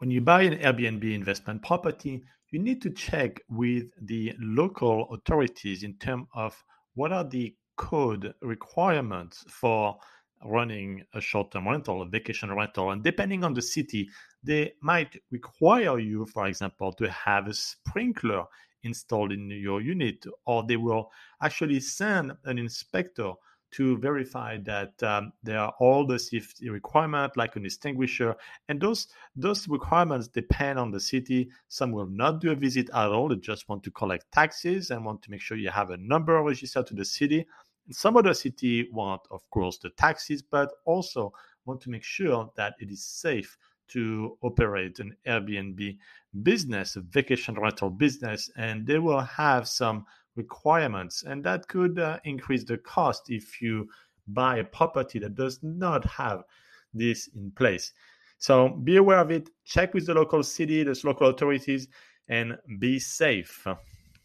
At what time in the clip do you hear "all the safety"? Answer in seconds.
25.78-26.68